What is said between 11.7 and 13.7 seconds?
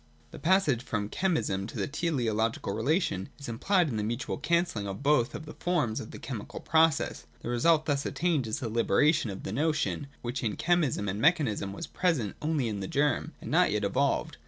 was present only in the germ, and